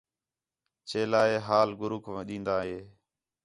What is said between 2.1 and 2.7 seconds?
ݙین٘داں